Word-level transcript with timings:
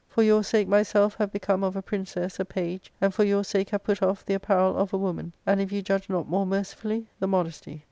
For 0.07 0.23
your 0.23 0.43
sake 0.43 0.67
myself 0.67 1.13
have 1.17 1.31
become 1.31 1.63
of 1.63 1.75
a 1.75 1.83
princess 1.83 2.39
a 2.39 2.43
page, 2.45 2.91
and 2.99 3.13
for 3.13 3.23
your 3.23 3.43
sake 3.43 3.69
have 3.69 3.83
put 3.83 4.01
off 4.01 4.25
the 4.25 4.33
apparel 4.33 4.75
of 4.75 4.93
a 4.93 4.97
woman, 4.97 5.31
and, 5.45 5.61
if 5.61 5.71
you 5.71 5.83
judge 5.83 6.09
not 6.09 6.27
more 6.27 6.47
mercifully, 6.47 7.05
the 7.19 7.27
modesty.' 7.27 7.79